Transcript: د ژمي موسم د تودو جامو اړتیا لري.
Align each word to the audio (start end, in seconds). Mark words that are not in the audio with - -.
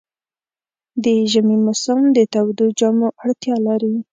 د 1.03 1.05
ژمي 1.31 1.57
موسم 1.65 1.99
د 2.15 2.17
تودو 2.33 2.65
جامو 2.79 3.07
اړتیا 3.21 3.55
لري. 3.67 3.93